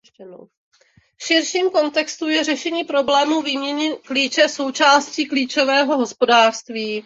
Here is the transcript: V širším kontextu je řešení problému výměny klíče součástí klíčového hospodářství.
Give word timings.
V 1.17 1.25
širším 1.25 1.69
kontextu 1.69 2.27
je 2.27 2.43
řešení 2.43 2.83
problému 2.83 3.41
výměny 3.41 3.97
klíče 4.07 4.49
součástí 4.49 5.25
klíčového 5.25 5.97
hospodářství. 5.97 6.99